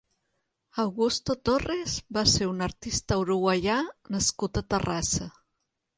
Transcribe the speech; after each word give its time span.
Augusto 0.83 1.35
Torres 1.49 1.93
va 2.17 2.25
ser 2.33 2.49
un 2.53 2.65
artista 2.69 3.21
uruguaià 3.25 3.79
nascut 4.17 4.61
a 4.63 4.69
Terrassa. 4.77 5.29